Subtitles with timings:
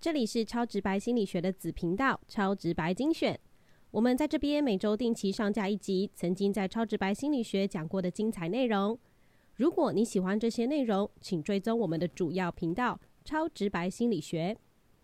[0.00, 3.36] 这里是超直白心理学的子频道——超直白精选。
[3.90, 8.96] 我们在这边每周定期上架一集曾经在超直白心理学讲过的精彩内容。
[9.56, 14.56] 如果你喜欢这些内容，请追踪我们的主要频道“超直白心理学”，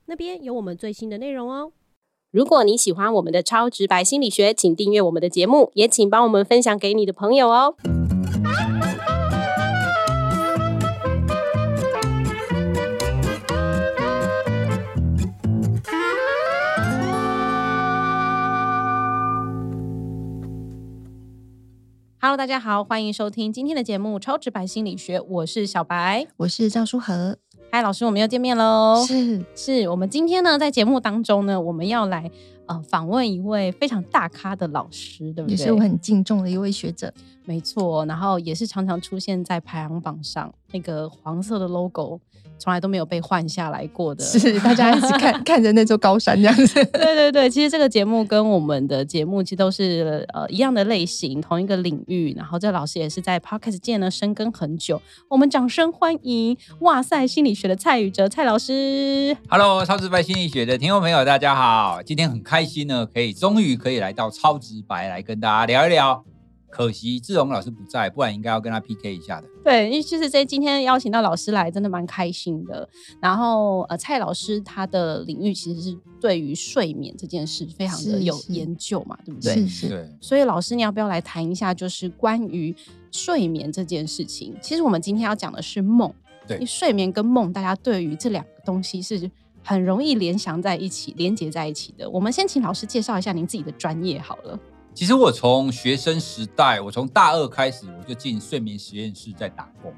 [0.07, 1.73] 那边有我们最新的内容哦。
[2.31, 7.75] 如果你喜欢我们的超直白心理学，请订阅我们的节目，也请帮我们分享给你的朋友哦。
[22.25, 27.37] Hello，大家好，欢迎收听今天的节目《超直白心理学》，我是小白，我是赵书和。
[27.71, 29.05] 嗨，老师，我们又见面喽！
[29.07, 32.31] 是，是我们今天呢，在节目当中呢，我们要来
[32.65, 35.55] 呃访问一位非常大咖的老师，对不对？
[35.55, 37.13] 也是我很敬重的一位学者，
[37.45, 38.07] 没错。
[38.07, 42.21] 然后也是常常出现在排行榜上，那个黄色的 logo。
[42.57, 46.73] 从来都没有被换下来过的，是大家一直看 看着那座高山这样子。
[46.85, 52.33] 对对对，其实这个节目跟我们的节目其实都是呃一样的类型，同一个领域。
[52.37, 55.03] 然后这老师也是在 Podcast 界呢深耕很久。
[55.29, 59.37] 我们掌声欢迎哇塞心理学的蔡宇哲蔡老师。
[59.49, 66.25] Hello，超直白心理学的听众朋友，大家好，今天很开心呢，可以终于可以来到超直白来跟大家聊一聊。
[66.75, 69.47] 可惜志荣老师不在，不然应该要跟他 PK 一下的。
[69.63, 72.89] 对，因为其实在今天邀请到老师来，真的蛮开心的。
[73.21, 79.55] 然后呃，蔡老师他的领域其实是对于睡眠这件事非常的有研究嘛，对不对？
[79.55, 79.89] 是是。
[79.89, 80.09] 对。
[80.21, 82.75] 所以老师，你要不要来谈一下，就是关于
[83.13, 84.53] 睡眠这件事情？
[84.61, 86.13] 其实我们今天要讲的是梦。
[86.45, 86.67] 对。
[86.67, 89.31] 睡眠跟梦，大家对于这两个东西是
[89.63, 92.11] 很容易联想在一起、连接在一起的。
[92.11, 94.59] 我们先请老师介绍一下您自己的专业好了。
[94.95, 99.93] 其实我从学生时代，我从大二开始，我就进睡眠实验室在打工，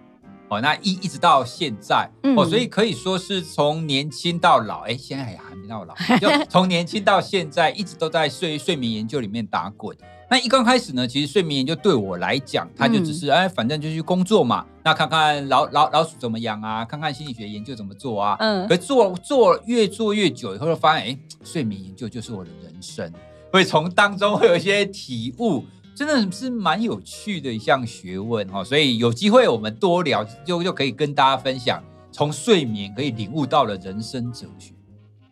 [0.49, 9.95] 哦，那一一直到现在，哦，所以可以说是从年轻到老，哎，现在也还没到老， 就从年轻到现在，一直都在睡睡眠研究里面打滚。
[10.29, 23.13] 那一刚开始呢，其实睡眠研究对我来讲，它就只是哎，反正就去工作嘛，那看看老老老鼠怎么养啊，看看心理学研究怎么做啊，嗯，可做做越做越久以后，就发现哎，睡眠研究就是我的人生。
[23.57, 28.63] 会从当中会有一些体悟，真的是蛮有趣的一项学问哦。
[28.63, 34.75] 所以有机会我们多聊，就就可以跟大家分享，从睡眠可以领悟到了人生哲学。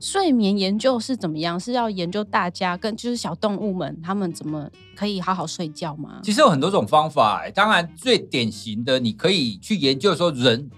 [0.01, 1.61] 睡眠研究是怎么样？
[1.61, 6.21] 是要研究大家跟就是小动物们他们怎么可以好好睡觉吗？
[6.23, 10.71] 其实有很多种方法，当然最典型的，你可以去研究说人。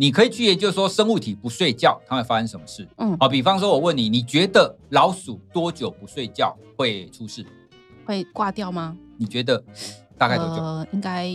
[0.00, 2.88] 你可以去研究说生物体不睡觉它会发生什么事。
[2.96, 7.44] 嗯，好，比方说我问你，你觉得老鼠多久不睡觉会出事？
[8.06, 8.96] 会挂掉吗？
[9.18, 9.62] 你觉得
[10.16, 10.62] 大概多久？
[10.62, 11.28] 呃，应该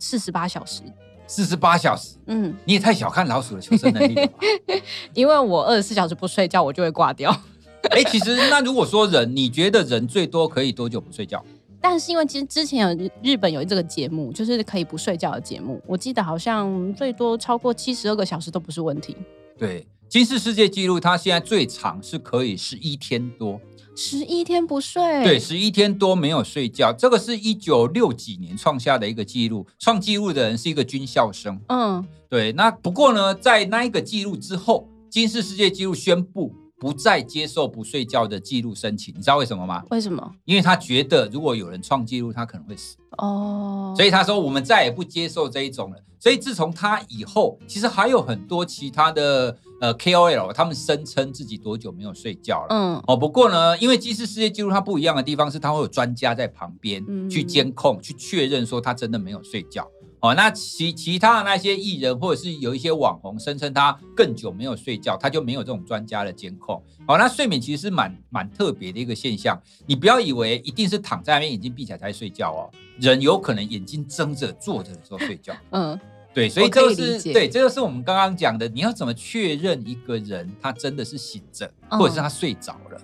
[0.00, 0.82] 四十八小时。
[1.28, 2.16] 四十八小时？
[2.26, 4.38] 嗯，你也太小看老鼠的求生能力了吧？
[5.14, 7.30] 因为我二十四小时不睡觉，我就会挂掉。
[7.94, 11.40] 哎，其实那如果说人，你觉得人最多可以多久不睡觉？
[11.86, 19.14] 但是因为其实之前有日本有这个节目，就是可以不睡觉的节目，我记得好像最多超过七十二个小时都不是问题。
[19.58, 23.60] 对，金氏世界纪录，它现在最长是可以十一天多，
[23.94, 25.02] 十一天不睡。
[25.24, 31.60] 对，十一天多没有睡觉，这个是一九六几年创下的一个记录，创纪录的人是一个军校生。
[31.68, 32.50] 嗯，对。
[32.52, 36.50] 那不过呢，在那一个记录之后，金氏世界纪录宣布。
[36.84, 39.82] 不再接受不睡觉的记录申请，你知道为什么吗？
[39.90, 40.34] 为什么？
[40.44, 43.94] 因为他觉得如果有人创记录，他可能会死哦。
[43.96, 45.96] 所以他说我们再也不接受这一种了。
[46.20, 52.66] 所以自从他以后，其实还有很多其他的呃 KOL，他们声称自己多久没有睡觉了。
[52.68, 59.88] 嗯哦，不过呢，因为吉斯世界纪录它不一样的地方是，它会有专家在旁边去监控，去确认说他真的没有睡觉。
[60.24, 66.82] 哦，那其其他的那些艺人或者是有一些网红声称他更久没有睡觉，他就没有这种专家的监控。
[67.06, 75.54] 哦，那睡眠其实是蛮蛮特别的一个现象，你不要以为一定是躺在那边眼睛闭起来才睡觉哦，人有可能眼睛睁着坐着的时候睡觉。
[75.72, 76.00] 嗯，
[76.32, 83.00] 对，所以这个是对，这就是我们刚刚讲的，你要怎么确认一个人他真的是醒着，或者是他睡着了？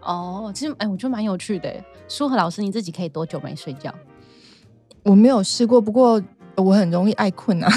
[0.00, 1.84] 哦，其实哎，我觉得蛮有趣的。
[2.08, 3.94] 舒和老师，你自己可以多久没睡觉？
[5.02, 6.22] 我没有试过，不过
[6.56, 7.68] 我很容易爱困啊，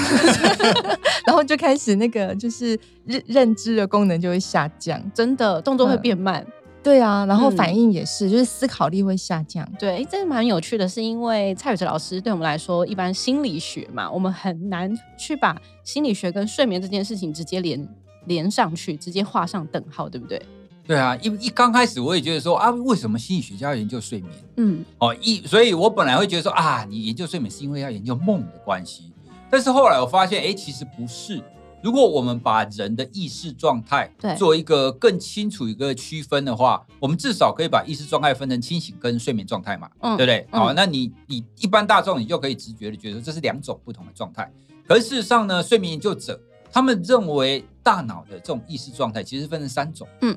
[1.26, 6.46] 然后就开始那个就是认认知的功能就会下降，真的动作会变慢，
[6.82, 9.66] 对啊，然后反应也是，就是思考力会下降。
[9.78, 17.88] 对，哎，这个蛮有趣的，是因为蔡宇哲老师对我们来说，一般心理学嘛，我们很难去把心理学跟睡眠这件事情直接连
[18.26, 20.40] 连上去，直接画上等号，对不对？
[20.86, 24.32] 对啊，一一刚开始我也觉得说啊，为什么心理学家要研究睡眠？
[24.56, 29.10] 嗯，哦，一，所以我本来会觉得说啊，你研究睡眠是因为要研究梦的关系，
[29.50, 31.42] 但是后来我发现，哎，其实不是，
[31.82, 40.46] 如果我们把人的意识状态做一个更清楚一个区分的话，我们至少可以把意识状态分成清醒跟睡眠状态嘛，对不对？
[40.50, 44.52] 好，那你你一般大众你就可以直觉的觉得这是两种不同的状态。
[44.86, 46.38] 可是事实上呢，睡眠研究者
[46.70, 50.36] 他们认为大脑的这种意识状态其实分成三种，嗯，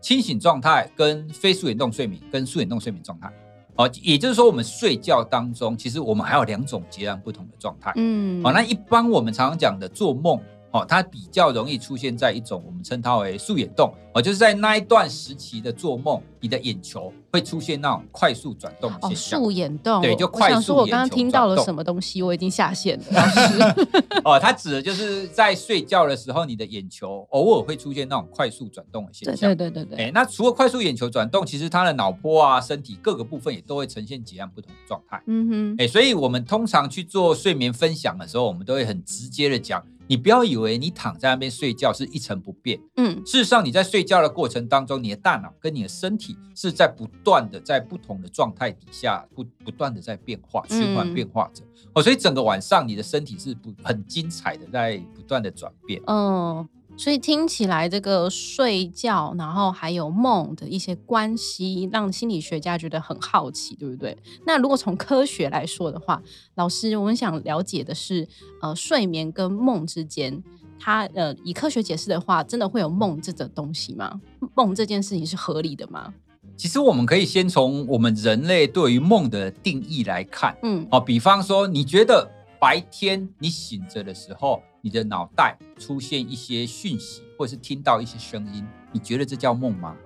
[0.00, 3.32] 清醒状态跟非素眼动睡眠跟素眼动睡眠状态。
[3.76, 7.92] 哦，也就是说，我们睡觉当中，其实我们还有两种截然不同的状态。
[7.96, 10.40] 嗯，哦，那一般我们常常讲的做梦。
[10.72, 19.40] 哦，它比较容易出现在一种我们称它为素眼动哦，就是在那一段时期的做梦，你的眼球会出现那种快速转动的现象。
[19.40, 20.76] 素眼动，对，就快速。
[20.76, 23.04] 我刚刚听到了什么东西，我已经下线了。
[23.10, 23.84] 老师，
[24.24, 29.50] 哦，它指的就是在睡觉的时候，你的眼球偶尔会出现那种快速转动的现象。
[29.50, 30.06] 对对对对。
[30.06, 35.20] 哎，那除了快速眼球转动，其实它的脑波啊、身体各个部分也都会呈现截然不同的状态。
[35.26, 35.74] 嗯哼。
[35.78, 39.84] 哎，所以我们通常去做睡眠分享的时候，我们都会很直接的讲。
[40.10, 51.62] 你不要以为你躺在那边睡觉是一成不变，嗯，事实上你在睡觉的过程当中，你的大脑跟你的身体是在不断的在不同的状态底下不不断的在变化、循环变化着，
[51.94, 56.68] 哦，所以整个晚上你的身体是不很精彩的在不断的转变，嗯。
[56.96, 64.14] 所以听起来，这个睡觉，然后还有梦的一些关系，让心理学家觉得很好奇，对不对？
[64.44, 66.22] 那如果从科学来说的话，
[66.56, 68.28] 老师，我们想了解的是，
[68.60, 70.42] 呃，睡眠跟梦之间，
[70.78, 74.20] 它呃，以科学解释的话，真的会有梦这种东西吗？
[74.54, 76.12] 梦这件事情是合理的吗？
[76.54, 84.62] 其实我们可以先从我们人类对于梦的定义来看，嗯，哦，比方说，你觉得白天你醒着的时候。
[84.82, 89.96] 你的脑袋出现一些讯息，或者是听到一些声音，你觉得这叫梦吗？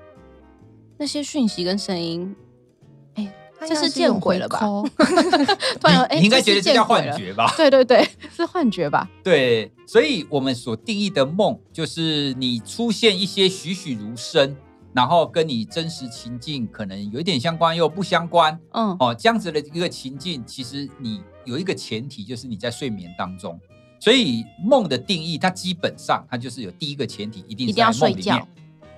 [0.99, 2.35] 那些讯息跟声音，
[3.15, 4.59] 哎，这是见鬼了吧？
[5.81, 7.53] 突然， 哎，你应该觉得这叫幻觉吧？
[7.59, 9.11] 对对对，是幻觉吧？
[9.23, 14.57] 对，所以我们所定义的梦，就是你出现一些栩栩如生，
[14.93, 23.61] 然后跟你真实情境可能有一点相关又不相关，嗯，哦，这样子的一个情境，其实你有一个前提，就是你在睡眠当中。
[24.05, 28.47] 所以梦的定义，它基本上它就是有第一个前提，一定是在梦里面，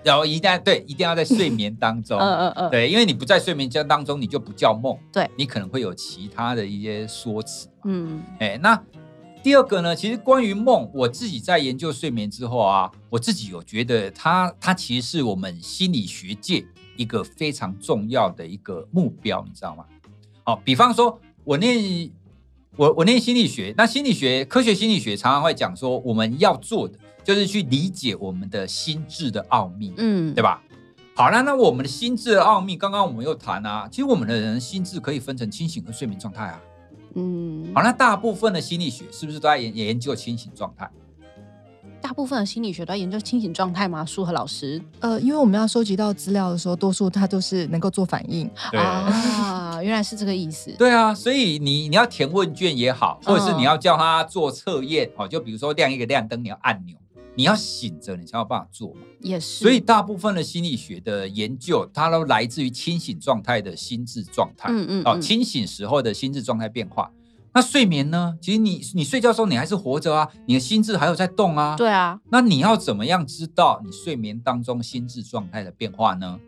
[0.02, 8.82] 然后一定要对，一定要在睡眠当中， 嗯嗯嗯，对，因为你不在睡眠当中，你就不叫梦，对，你可能会有其他的一些说辞，嗯，哎，那
[9.44, 16.66] 第二个呢，其实关于梦，我自己在研究睡眠之后啊，我自己有觉得它它其实是我们心理学界
[16.96, 19.84] 一个非常重要的一个目标，你知道吗？
[20.42, 22.10] 好，比方说我念。
[22.76, 30.62] 我我念心理学，那心理学科学心理学常常会讲说，我们要做的就是去理解我们的心智的奥秘，嗯，对吧？
[31.14, 36.60] 好了，那我们的心智的奥秘，刚刚我们又谈啊，其实我们的人心智可以分成清醒和睡眠状态啊，
[37.14, 40.90] 嗯，好，那大部分的心理学是不是都在研研究清醒状态？
[42.00, 44.04] 大部分的心理学都在研究清醒状态吗？
[44.04, 50.70] 舒和老师，呃，因为我们要收集到资料的时候，多数它都是能够做反应 啊，原来是这个意思。
[50.78, 56.96] 对啊，所以你你要填问卷也好，或者是你要叫他做测验哦，就比如说亮一个亮灯，你要按钮，
[57.34, 59.00] 你要醒着，你才有办法做嘛。
[59.20, 59.64] 也是。
[59.64, 64.68] 所以大部分的心理学的研究，它都来自于清醒状态的心智状态。
[64.70, 65.02] 嗯嗯。
[65.04, 67.10] 哦，清醒时候的心智状态变化。
[67.56, 68.36] 那睡眠呢？
[68.38, 71.74] 其实你你睡觉的时候你还是活着啊，你的心智还有在动啊。
[71.74, 72.20] 对啊。
[72.30, 76.38] 那你要怎么样知道你睡眠当中心智状态的变化呢？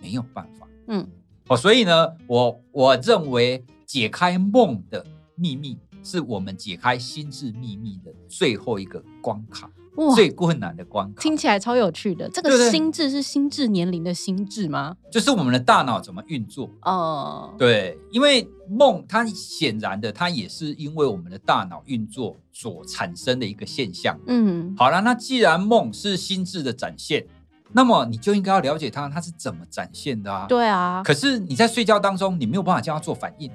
[0.00, 0.66] 没有办法。
[0.88, 1.06] 嗯。
[1.48, 9.70] 哦，所以呢，我我认为解开梦的秘密，是我们解开心智秘密的最后一个关卡。
[10.14, 12.28] 最困难的关卡，听起来超有趣的。
[12.28, 14.96] 这个心智是心智年龄的心智吗？
[15.10, 17.54] 就是我们的大脑怎么运作哦。
[17.58, 24.18] 对，因为梦它显然的，它也是因为我们的大脑运作所产生的一个现象。
[24.26, 27.26] 嗯，好了，那既然梦是心智的展现，
[27.72, 30.46] 那么你就应该要了解它，它是怎么展现的啊？
[30.48, 31.02] 对啊。
[31.04, 33.50] 可是你在睡觉当中，你没有办法叫它做反应。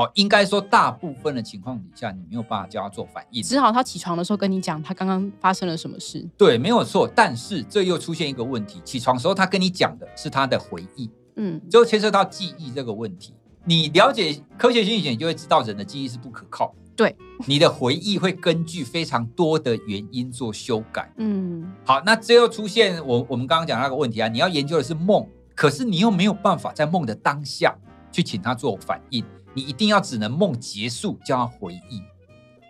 [0.00, 6.26] 哦，应该说大部分的情况底下，你没有办法叫他做反应，只好他起床的时候跟你讲他刚刚发生了什么事。
[6.38, 7.06] 对，没有错。
[7.14, 13.34] 但是这又出现一个问题，起床时候他跟你讲的是他的回忆，嗯，就牵涉到记忆这个问题。
[13.64, 16.74] 你了解科学心理学，你就会知道人的记忆是不可靠。
[16.96, 17.14] 对，
[17.46, 21.12] 你的回忆会根据非常多的原因做修改。
[21.18, 27.76] 嗯，好，那这又出现我我们刚刚讲那个问题啊，你要研究的是梦，可是你又没有办法在梦的当下
[28.10, 29.22] 去请他做反应。
[29.54, 32.00] 你一定要只能梦结束叫他回忆，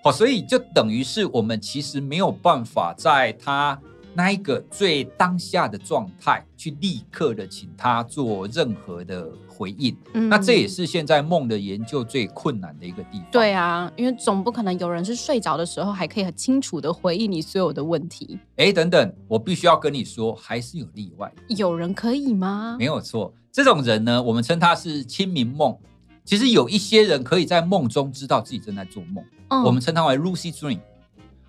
[0.03, 3.79] 好，所以就等于是我们其实没有办法在他
[4.15, 9.97] 那一个最当下的状态，去立刻的请他做任何的回应。
[10.13, 13.27] 那这也是现在梦的研究最困难的一个地方。
[13.31, 18.39] 对啊，因为总不可能有人是睡着的时候还可以很清楚的回忆你所有的问题。
[18.57, 21.33] 哎，等等，我必须要跟你说，还是有例外。
[21.49, 22.75] 有人可以吗？
[22.79, 25.77] 没有错，这种人呢，我们称他是清明梦。
[26.25, 29.25] 其实有一些人可以在梦中知道自己正在做梦，
[29.65, 30.79] 我们称它为 lucid dream。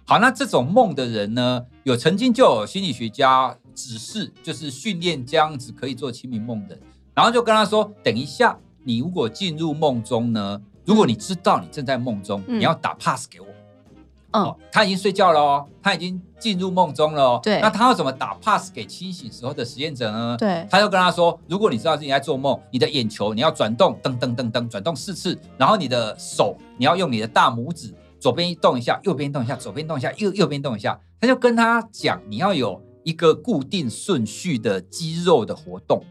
[0.05, 6.77] 好，那这种梦的人呢，有曾经就有心理学家指示，就是训练这样子可以做清明梦的，
[7.13, 13.47] 然后就跟他说：等一下，你如果进入梦中呢，如果你知道你正在梦中，你要打 pass 给我。
[14.33, 17.39] 哦，他已经睡觉了哦，他已经进入梦中了哦。
[17.43, 20.35] 对，那他要怎么打 pass 给清醒时候的实验者呢？
[20.39, 30.99] 对，他就跟他说：如果你知道自己在做梦，你的眼球你要转动，噔噔噔噔，转动四次，然后你的手你要用你的大拇指左边动一下，右边动一下，左边动一下，右右边动一下。
[31.19, 36.03] 他就跟他讲，你要有一个固定顺序的肌肉的活动。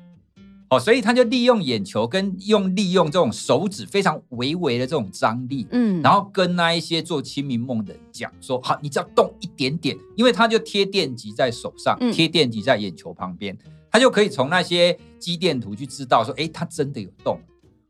[0.71, 13.59] 哦，所以他就利用眼球跟用利用这种手指非常微微的这种张力，嗯，然后跟那一些做清明梦的人讲说，好，你只要动一点点，因为他就贴电极在手上，贴电极在眼球旁边，
[13.91, 17.41] 他就可以从那些肌电图去知道说，哎，他真的有动。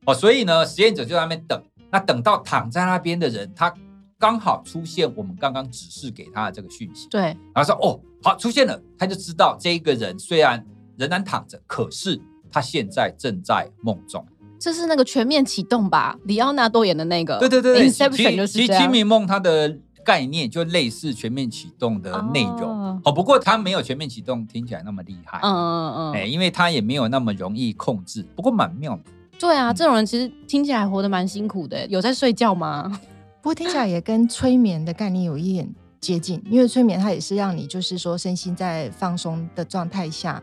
[0.07, 3.71] 哦，所以呢，实验者就在那边等，那等到躺在那边的人，他
[4.19, 7.21] 刚好出现我们刚刚指示给他的这个讯息，对，
[7.55, 12.19] 然后说，哦，好，出现了，他就知道这一个人虽然仍然躺着，可是。
[12.51, 14.25] 他现在正在梦中，
[14.59, 16.17] 这是那个全面启动吧？
[16.25, 17.39] 里奥纳多演的那个。
[17.39, 23.01] 对对对，Inception 就是其实清明梦它的概念就类似全面启动的内容。
[23.05, 25.39] 哦，不过它没有全面启动听起来那么厉害。
[25.43, 26.13] 嗯嗯嗯。
[26.13, 28.25] 哎，因为它也没有那么容易控制。
[28.35, 29.03] 不过蛮妙的。
[29.39, 31.87] 对啊，这种人其实听起来活得蛮辛苦的。
[31.87, 33.01] 有在睡觉吗？
[33.41, 35.67] 不过听起来也跟催眠的概念有一点
[35.99, 40.43] 接近，因为催眠它也是让你就是说身心在放松的状态下。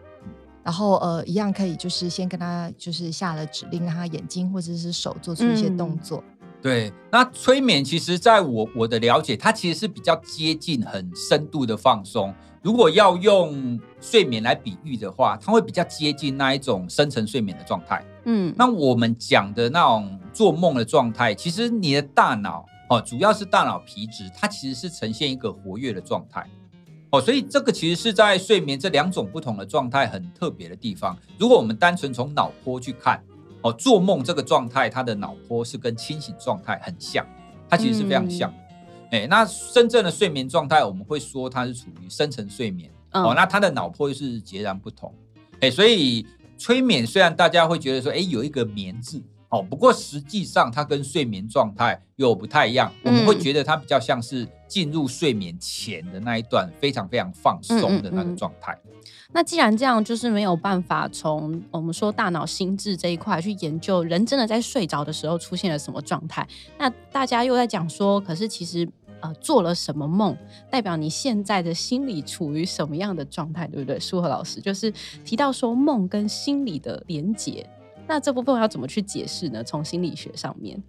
[0.68, 6.22] 然后呃，一样可以，就是先跟他就是下了指令，让他眼睛或者是手做出一些动作。
[6.62, 12.36] 对，那催眠其实在我我的了解，它其实是比较接近很深度的放松。
[12.62, 18.04] 如果要用睡眠来比喻的话，它会比较接近那一种深层睡眠的状态。
[18.26, 26.46] 嗯，那我们讲的那种做梦的状态，其实你的大脑哦，主要是大脑皮质，它其实是呈现一个活跃的状态。
[27.10, 31.18] 哦，所以这个其实是在睡眠这两种不同的状态很特别的地方。
[31.38, 33.24] 如果我们单纯从脑波去看，
[33.62, 37.26] 哦，做梦这个状态，它的脑波是跟清醒状态很像，
[37.70, 38.54] 它其实是非常像。
[39.12, 42.92] 哎，那真正的睡眠状态，我们会说它是处于深层睡眠。
[43.14, 45.14] 哦，那它的脑波又是截然不同。
[45.62, 46.26] 哎，所以
[46.58, 49.24] 催眠虽然大家会觉得说，哎，有一个眠字。
[49.50, 58.78] 哦，不过实际上它跟睡眠状态又不太一样，我们会觉得它比较像是进入睡眠前的那一段非常非常放松的那个状态。
[59.32, 66.46] 那既然这样，就是没有办法从我们说大脑心智这一块去研究人真的在睡着的时候出现了什么状态。
[66.78, 68.88] 那大家又在讲说，可是其实
[69.22, 70.36] 呃做了什么梦，
[70.70, 73.98] 代表你现在的心理处于什么样的状态，对不对？
[73.98, 74.92] 舒和老师就是
[75.24, 77.66] 提到说梦跟心理的连结。
[78.08, 79.64] 那这部分要怎么去解释呢？
[79.64, 80.82] 从心理学上面，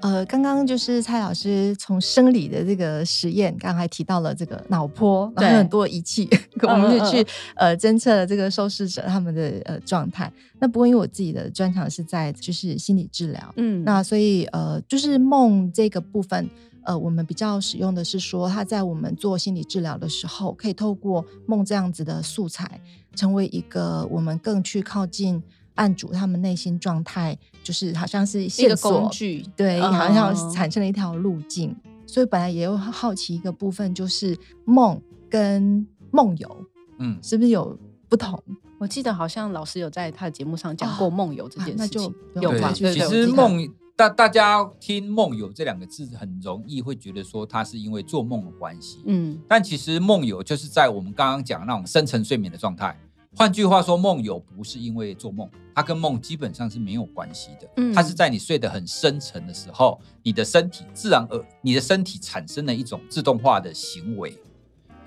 [0.00, 6.28] 呃，刚刚就是蔡老师从生理的这个实验，刚才提到了这个脑波，然后很多仪器，
[6.62, 10.32] 我们就去呃侦测了这个受试者他们的呃状态。
[10.58, 16.48] 那不过因为我自己的专长是在就是心理治疗，嗯，那所以呃就是梦这个部分，
[16.84, 22.80] 呃，我们比较使用的是说，他在我们做心理治疗的时候，可以透过梦这样子的素材，
[23.14, 25.42] 成为一个我们更去靠近。
[25.74, 31.74] 案主他们内心状态就是好像是一个工具，对，好像产生了一条路径。
[32.06, 36.66] 所以本来也有好奇一个部分，就是梦跟梦游，
[36.98, 37.76] 嗯，是不是有
[38.08, 38.40] 不同？
[38.78, 42.72] 我记得好像老师有在他的节目上讲过梦游这件事情，有吧？
[42.72, 52.96] 其实梦大大家听梦游这两个字很容易会觉得说它是因为做梦的关系，嗯，但其实梦游就是在我们刚刚讲那种深层睡眠的状态。
[53.36, 57.68] 换句话说，梦游不是因为做梦，它跟梦基本上是没有关系的。
[57.76, 64.38] 嗯，它是在你睡得很深沉的时候，你的身体自然而你的身体产生了一种自动化的行为，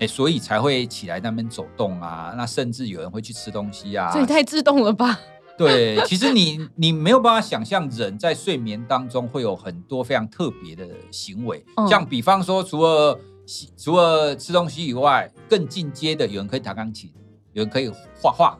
[0.00, 2.34] 哎，所以才会起来那边走动啊。
[2.36, 4.10] 那甚至有人会去吃东西啊。
[4.12, 5.18] 这也太自动了吧？
[5.56, 13.18] 对，其实你你没有办法想象人在睡眠当中会有很多非常特别的行为，像比方说，除了
[13.76, 17.10] 除了吃东西以外，更进阶的，有人可以弹钢琴。
[17.58, 18.56] 有人可以画画，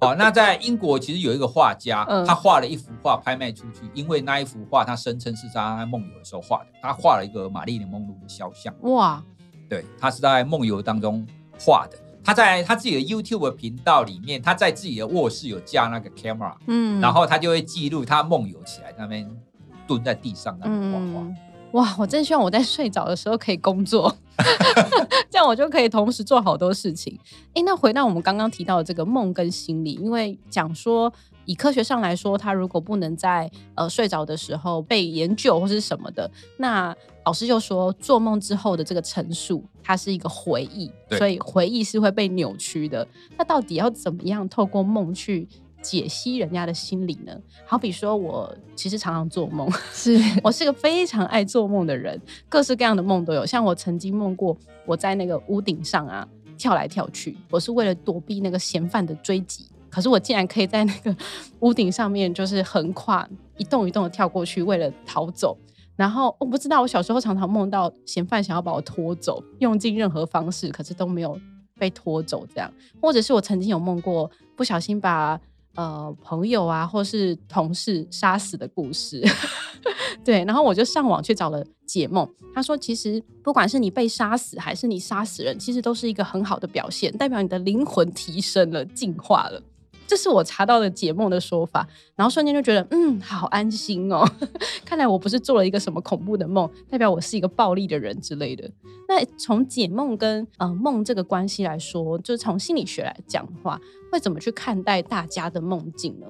[0.00, 8.74] 好， 那在英国其实有一个画家，他画了一幅画拍卖出去，因为那一幅画他声称是他在梦游的时候画的，他画了一个玛丽莲梦露的肖像。
[8.82, 9.22] 哇，
[9.68, 11.26] 对他是在梦游当中
[11.58, 11.98] 画的。
[12.24, 19.28] 他在他自己的 YouTube 频道里面，他在自己的卧室有架那个 camera，嗯，然后他就会记录他梦游起来那边
[19.86, 21.26] 蹲在地上那边画画。
[21.72, 24.12] 哇，我真希望我在睡着的时候可以工作，
[25.30, 27.16] 这样我就可以同时做好多事情。
[27.54, 31.12] 哎，那回到我们刚刚提到的这个梦跟心理，因为讲说
[31.44, 43.06] 以科学上来说，他如果不能在呃睡着的时候被研究或是什么的，那老师就说做梦之后的这个陈述，它是一个回忆，所以回忆是会被扭曲的。
[43.38, 45.48] 那到底要怎么样透过梦去？
[45.82, 47.32] 解析人家的心理呢？
[47.66, 53.46] 好比说，我其实常常做梦，是 我是个非常爱做梦的人，各式各样的梦都有。
[53.46, 54.56] 像我曾经梦过
[54.86, 56.26] 我在那个屋顶上啊
[56.58, 59.66] 跳来跳去，我是为了躲避那个嫌犯的追击。
[59.88, 61.16] 可是我竟然可以在那个
[61.60, 65.56] 屋顶上面就是横跨一动一动的跳过去，为了逃走。
[65.96, 71.38] 然后我不知道，我小时候常常梦到嫌犯想要把我拖走，用尽任何方式，可是都没有
[71.78, 72.46] 被拖走。
[72.54, 75.40] 这样，或者是我曾经有梦过不小心把。
[75.76, 79.22] 呃，朋友啊，或是同事杀死的故事，
[80.24, 82.28] 对，然后我就上网去找了解梦。
[82.52, 89.62] 他说，其实不管是你被杀死，还是你杀死人，其实都是一个很好的表现，代表你的灵魂提升了、进化了。
[90.10, 91.86] 这是我查到的解梦的说法，
[92.16, 94.28] 然后瞬间就觉得，嗯，好安心哦。
[94.84, 98.68] 看来我不是做了一个什么恐怖的梦，代表我是一个暴力的人之类的。
[99.06, 106.26] 那从解梦跟呃梦这个关系来说，就是从心理学来讲的话，会怎么去看待大家的梦境呢？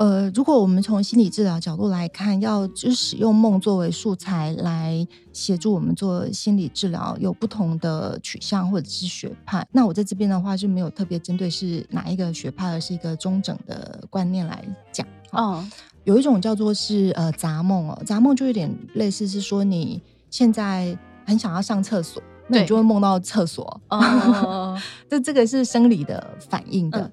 [0.00, 9.62] 呃，如果我们从心理治疗角度来看，要就使用梦作为素材来协助我们做心理治疗，有不同的取向或者是学派。
[9.72, 15.06] 那我在这边的话就没有特别针对是哪一个学派，而是一个中整的观念来讲。
[15.32, 15.62] 哦，
[16.04, 23.78] 有一种叫做是呃杂梦哦，杂梦就有点类似是说你现在很想要上厕所，那你就会梦到厕所。
[23.90, 24.80] 哦，
[25.10, 27.12] 这这个是生理的反应的。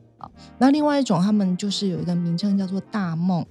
[0.57, 3.45] 那另外一种，他们就是有一个名称叫做大梦，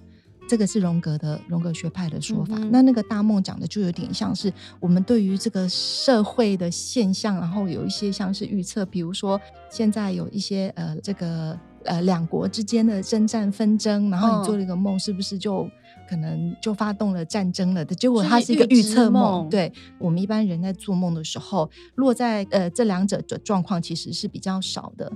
[0.49, 2.56] 这个是荣格的荣格学派的说法。
[2.71, 9.40] 那那个大梦讲的就有点像是我们对于这个社会的现象，然后有一些像是预测，比如说
[9.71, 15.68] 现在有一些呃这个呃两国之间的征战纷争，然后你做了一个梦，是不是就
[16.09, 18.22] 可能就发动了战争了的结果？
[18.22, 19.48] 它是一个预测梦。
[19.48, 25.11] 对我们一般人在做梦的时候，落在呃这两者的状况其实是比较少的。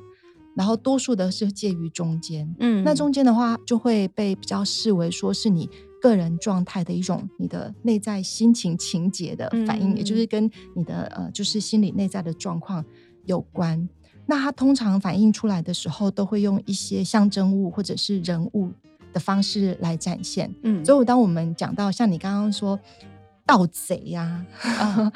[0.57, 5.69] 然后多数的是介于中间，嗯，那中间的话就会被比较视为说是你
[6.03, 12.85] 个人状态的一种，你的内在心情情节的反应，也就是跟你的呃就是心理内在的状况
[13.27, 13.89] 有关。
[14.27, 18.71] 那它通常反映出来的时候，都会用一些象征物或者是人物
[19.13, 20.53] 的方式来展现。
[20.63, 22.79] 嗯，所以当我们讲到像你刚刚说。
[23.51, 24.47] 盗贼呀，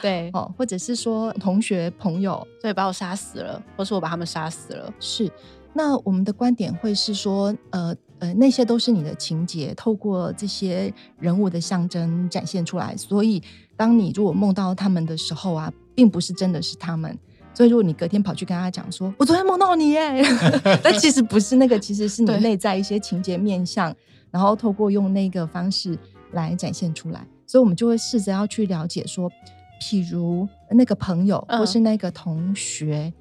[0.03, 5.31] 对 哦，或者是说同学朋友，对，把我杀死了，或是我把他们杀死了，是。
[5.73, 12.97] 那我们的观点会是说，呃呃，那些都是你的情节，透过这些人物的象征展现出来。
[12.97, 13.43] 所以，
[13.77, 17.17] 当你如果梦到他们的时候啊，并不是真的是他们。
[17.53, 20.23] 所以，如果你隔天跑去跟他讲说，我昨天梦到你耶，
[20.83, 23.95] 但其实不是那个，其实是你内在一些情节面相，
[24.31, 25.99] 然后透过用那个方式
[26.33, 27.27] 来展现出来。
[27.47, 29.31] 所以，我们就会试着要去了解，说，
[29.81, 33.13] 譬如那个朋友，或是那个同学，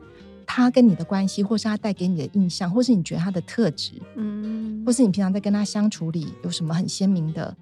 [0.46, 7.56] 他跟你的关系，或是他带给你的印象，或是你觉得他的特质，嗯，或是你平常在跟他相处里有什么很鲜明的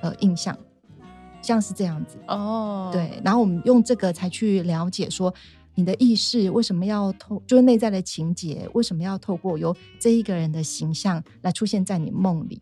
[0.00, 0.56] 呃印象，
[1.40, 3.20] 像是这样子哦，对。
[3.24, 5.32] 然后我们用这个才去了解，说
[5.74, 12.60] 你的意识为什么要透，就是内在的情节为什么要透过由这一个人的形象来出现在你梦里。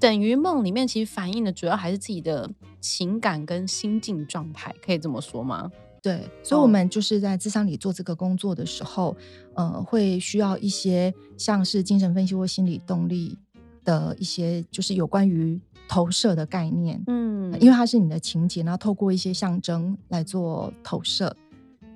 [0.00, 2.48] 等于梦里面其实反映的主要还是自己的
[2.80, 5.70] 情感跟心境状态，可以这么说吗？
[6.00, 9.16] 对，所以我们就是在智商里做这个工作的时候，
[9.54, 13.36] 呃，会需要一些像是精神分析或心理动力
[13.84, 17.02] 的一些，就是有关于投射的概念。
[17.08, 21.36] 嗯，因为它是你的情节，然后透过一些象征来做投射，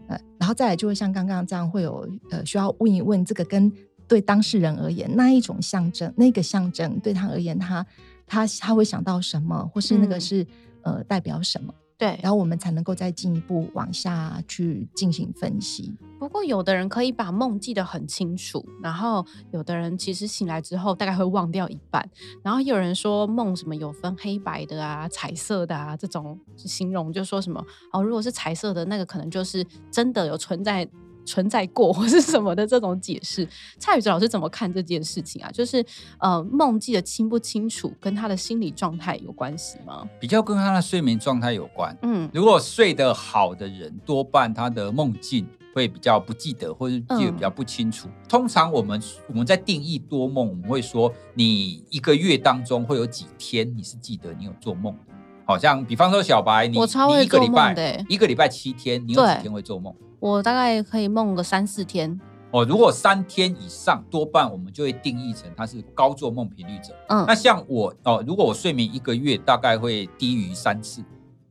[0.09, 3.73] 呃，然后再来就会像刚刚这样，会有呃需要问一问这个跟。
[4.13, 7.87] 对当事人而言，那一种象征，那个象征对他而言，他
[8.27, 10.47] 他他会想到什么，或是那个是
[10.83, 11.73] 呃代表什么？
[11.97, 15.95] 对，然后我们才能够再进一步往下去进行分析。
[16.19, 22.07] 不过，有的人可以把梦记得很清楚，然后有的人其实醒来之后大概会忘掉一半。
[22.43, 30.87] 然后有人说梦什么有分黑白的啊、彩色的啊这种形容，就说什么哦，如果是彩色的那个，可能就是真的有存在。
[31.25, 33.47] 存在过或是什么的这种解释，
[33.79, 35.51] 蔡宇哲老师怎么看这件事情啊？
[35.51, 35.85] 就是
[36.19, 40.09] 呃，梦记得清不清楚，跟他的心理状态有关系吗？
[40.21, 41.97] 比较跟他的睡眠状态有关。
[42.03, 48.09] 嗯，如果睡得好的人，多半他的梦境会比较不记得，或者记得比较不清楚。
[48.29, 55.15] 通常我们我们在定义多梦，我们会说你一个月当中会有几天你是记得你有做梦的。
[55.45, 59.95] 好像比方说小白，你你一个礼拜一个礼拜七天，你有几天会做梦？
[60.21, 62.21] 我大概可以梦个三四天。
[62.53, 66.95] 哦，如果三天以上，多半我们就会定义成他是高做梦频率者。
[67.09, 71.03] 嗯，那像我哦，如果我睡眠一个月大概会低于三次。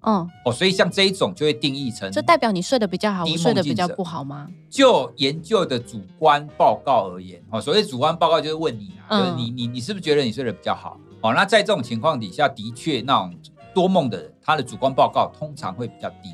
[0.03, 4.47] 嗯，哦，所以像这一种就会定义成，这代表你睡得比较好，我睡得比较不好吗？
[4.69, 10.99] 就研究的主观报告而言，哦，所谓主观报告就是问你啊，就是你你你是不是觉得你睡得比较好？
[11.21, 13.35] 哦，那在这种情况底下，的确那种
[13.73, 16.33] 多梦的人，他的主观报告通常会比较低。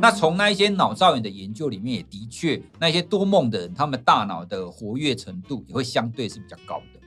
[0.00, 6.97] 那从那一些脑造影的研究里面，也的确，那些多梦的人，他们大脑的活跃程度也会相对是比较高的。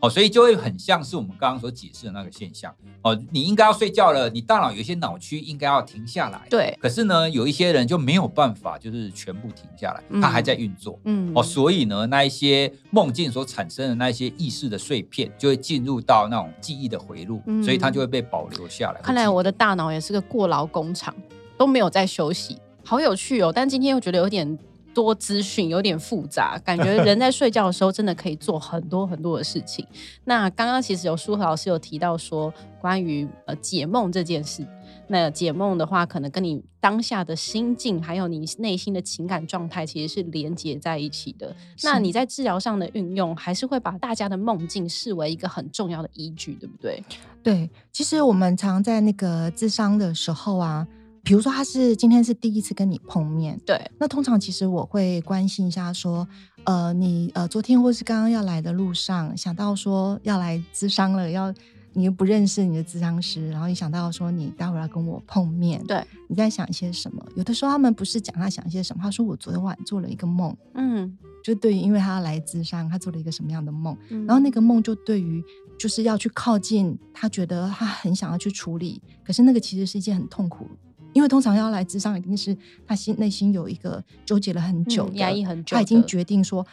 [0.00, 2.74] 哦，所以就会很像是我们刚刚所解释的那个现象。
[3.02, 6.46] 哦，你应该要睡觉了，你大脑有一些脑区应该要停下来。
[6.48, 6.76] 对。
[6.80, 10.98] 可是呢，有一些人就没有办法，就是全部停下来，他还在运作。
[11.04, 11.32] 嗯。
[11.34, 19.00] 哦，所以呢，那一些梦境所产生的那些意识的碎片，就会进入到那种记忆的回路，所以它就会被保留下来。
[19.00, 21.14] 看来我的大脑也是个过劳工厂。
[21.58, 23.50] 都没有在休息，好有趣哦！
[23.52, 24.56] 但今天又觉得有点
[24.94, 29.86] 多资讯，有点复杂，感觉人在睡觉的时候真的可以做很多很多的事情。
[30.24, 34.66] 那刚刚其实有舒和老师有提到说，关于呃解梦这件事，
[35.06, 41.54] 那解梦的话，可能跟你当下的心境，还有你内心的情感状态，其实是连接在一起的。
[41.82, 47.02] 那你在治疗上的运用，还是会把大家的梦境视为一个很重要的依据，对不对？
[47.42, 50.88] 对，其实我们常在那个智商的时候啊。
[51.22, 56.26] 比如说他是今天是第一次跟你碰面，对，那通常其实我会关心一下，说，
[56.64, 61.52] 呃，你呃昨天或是刚刚要来的路上想到说要来咨商了，要
[61.92, 67.24] 你又不认识你的咨商师，然后你想到说你待会儿要跟我碰面，对，你在想一些什么？
[67.34, 75.42] 有的时候他们不是讲他想一些什么，他说我昨天晚做了一个梦，嗯，就对于因为他要来咨商，他做了一个什么样的梦，然后那个梦就对于
[75.78, 80.66] 就是要去靠近他，觉得他很想要去处理，可是那个其实是一件很痛苦。
[81.12, 86.64] 因为通常要来智商，一定是他心内心有一个纠结了很久、压抑很久，他已经决定说，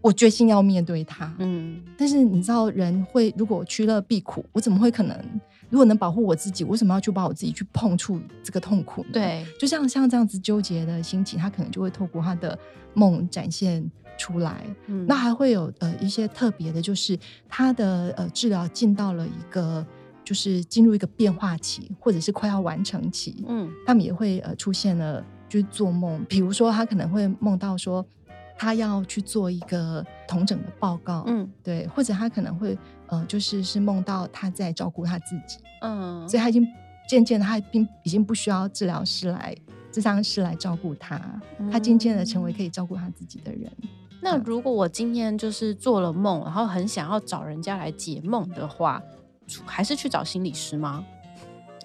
[0.00, 1.32] 我决心要面对他。
[1.38, 5.16] 嗯，但是你知道，人会如果趋乐避苦，我怎么会可能？
[5.70, 9.10] 如果能保护我自己，为什么要去把我自己去碰触这个痛苦呢？
[9.12, 12.58] 对，就像像这样子纠结的心情，他可能就会透过他的
[12.92, 14.64] 梦展现出来。
[14.88, 17.16] 嗯，那还会有呃一些特别的，就是
[17.48, 19.86] 他的呃治疗进到了一个。
[20.30, 28.06] 就是进入一个变化期，或者是快要完成期，嗯，他们也会呃出现了，就是做梦，比如说他可能会梦到说
[28.56, 36.64] 他要去做一个同整的报告，嗯，对，或者他可能会呃就是是梦到他在照顾他自己，嗯，所以他已经
[37.08, 39.52] 渐渐的他并已经不需要治疗师来
[39.90, 41.20] 智商师来照顾他，
[41.72, 43.68] 他渐渐的成为可以照顾他自己的人。
[44.22, 49.02] 那如果我今天就是做了梦，然后很想要找人家来解梦的话。
[49.66, 51.04] 还是去找心理师吗？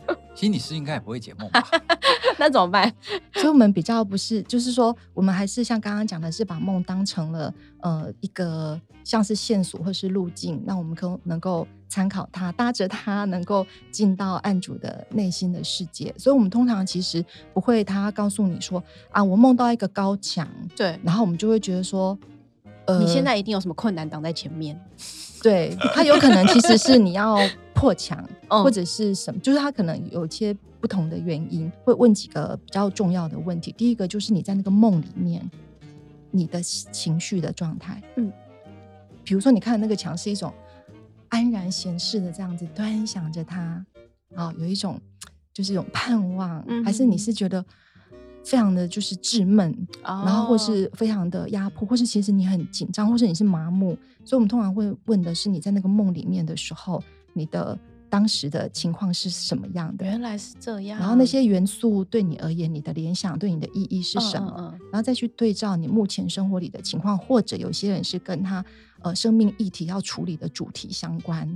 [0.36, 1.64] 心理师应该也不会解梦吧？
[2.38, 2.94] 那怎么办？
[3.34, 16.14] 所以我们比较不是，就是说，我们还是像刚刚讲的，是把梦当成了呃一个像是线索或是路径，那我们可能够参考它，搭着它能够进到案主的内心的世界。
[16.18, 17.24] 所以，我们通常其实
[17.54, 22.16] 不会他告诉你说啊，我梦到一个高墙，对，然后我们就会觉得说，
[22.88, 24.80] 呃，你现在一定有什么困难挡在前面。
[25.42, 27.38] 对他有可能其实是你要
[27.74, 33.72] 破墙， 或者是什么，就是他可能有一些不同的原因，会问几个比较重要的问题。
[33.78, 35.48] 第一个就是你在那个梦里面，
[36.32, 38.32] 你的情绪的状态，嗯，
[39.24, 40.52] 比如说你看那个墙是一种
[41.30, 43.86] 安然闲适的这样子端详着它，
[44.34, 45.00] 啊，有一种
[45.54, 47.64] 就是一种盼望，还是你是觉得？
[48.46, 57.04] 非常的就是稚闷，然后或是非常的压迫，或是其实你很紧张，或是你是麻木，所以我们通常会问的是你在那个梦里面的时候，
[57.34, 57.78] 你的
[58.08, 60.06] 当时的情况是什么样的？
[60.06, 61.00] 原来是这样。
[61.00, 64.74] 然后那些元素对你而言，你的联想对你的意义是什么？
[64.92, 68.64] 然后再去对照你目前生活里的情况，或者有些人是跟他
[69.02, 71.48] 呃生命议题要处理的主题相关，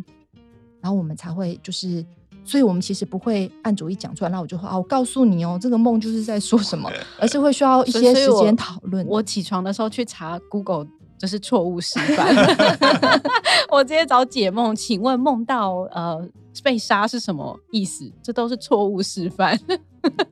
[0.82, 2.04] 然后我们才会就是。
[2.44, 9.06] 所以，我们其实不会按主意讲出来，那我就说啊，我告诉你哦，这个梦就是在说什么，而是会需要一些时间讨论。
[9.08, 12.36] 我起床的时候去查 Google，就是错误示范。
[13.70, 16.20] 我直接找解梦，请问梦到呃
[16.64, 18.12] 被杀是什么意思？
[18.22, 19.60] 这都是错误示范。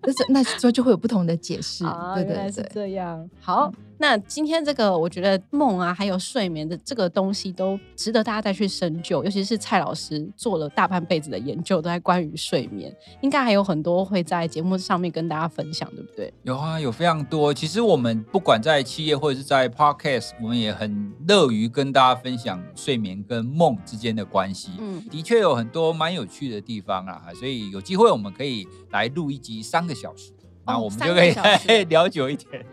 [0.02, 1.84] 那是那时候就会有不同的解释。
[2.16, 3.30] 对对对，是这样。
[3.40, 3.72] 好。
[4.00, 9.24] 那今天这个，我觉得梦啊，还有睡眠的这个东西，都值得大家再去深究。
[9.24, 16.32] 尤其是蔡老师做了大半辈子的研究，都在关于睡眠，应该还有很多会在节目上面跟大家分享，对不对？
[16.44, 17.52] 有啊，有非常多。
[17.52, 24.74] 其实我们不管在企业或者是在 podcast，我们也很乐于跟大家分享睡眠跟梦之间的关系。
[24.78, 30.32] 嗯，的确有很多蛮有趣的地方啊，所以有机会我们可以来录一集三个小时，
[30.66, 31.34] 那我们就可以
[31.86, 32.66] 聊久一点。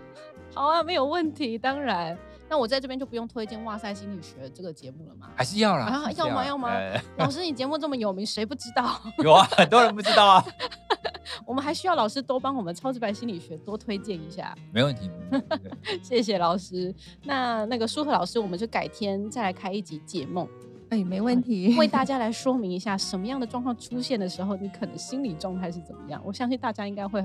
[0.55, 2.16] 好啊，没有问题，当然。
[2.47, 5.31] 那我在这边就不用推荐《哇塞心理学》这个节目了吗？
[5.35, 5.87] 还是要啦？
[5.87, 6.47] 啊，要吗？
[6.47, 6.70] 要吗？
[7.16, 9.01] 老师，你节目这么有名，谁不知道？
[9.25, 10.44] 有啊，很多人不知道啊。
[11.47, 14.55] 我们还需要老师多帮我们《超直白心理学》多推荐一下。
[14.73, 15.11] 没问题。
[16.03, 16.94] 谢谢老师。
[17.23, 20.47] 那那个舒和老师，我们就改天再来开一集解梦。
[20.94, 21.74] 哎，没问题。
[21.76, 26.22] 为大 家来说明一下，什么样的状况出现的时候，你可能心理状态是怎么样？
[26.24, 27.20] 我相信大家应该会。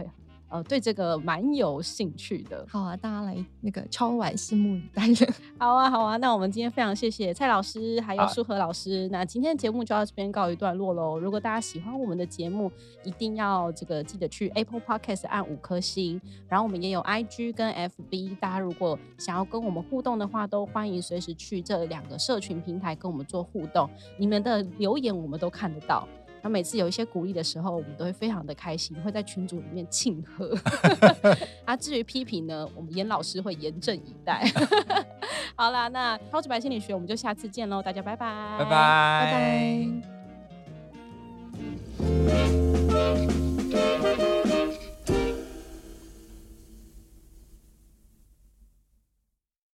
[0.49, 2.65] 呃，对这个蛮有兴趣的。
[2.67, 5.03] 好啊，大家来那个超晚拭目以待。
[5.59, 6.17] 好啊，好啊。
[6.17, 9.07] 那我们今天非常谢谢蔡老师，还有舒和老师。
[9.11, 11.19] 那今天的节目就到这边告一段落喽。
[11.19, 12.71] 如果大家喜欢我们的节目，
[13.03, 16.19] 一定要这个记得去 Apple Podcast 按五颗星。
[16.47, 23.89] 然后我们也有 IG 跟 FB，大家如果想要跟我们互动的话，都欢迎随时去这两个社群平台跟我们做互动。
[24.17, 26.07] 你们的留言我们都看得到。
[26.41, 30.55] 那每次有一些鼓励的时候我们都会非常的开心会在群组里面庆贺。
[31.65, 34.45] 啊至于批评呢我们严老师会严阵以待。
[35.55, 38.57] 好啦那超级白心理学我们就下次见喽大家拜拜。
[38.59, 38.71] 拜拜。
[41.99, 42.11] 拜
[44.43, 44.48] 拜。